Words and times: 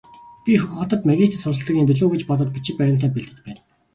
Би 0.49 0.53
Хөх 0.61 0.71
хотод 0.77 1.03
магистрт 1.09 1.41
суралцдаг 1.41 1.75
юм 1.81 1.85
билүү 1.91 2.09
гэж 2.13 2.21
бодоод 2.29 2.49
бичиг 2.55 2.75
баримтаа 2.79 3.13
бэлдэж 3.19 3.39
байна. 3.51 3.61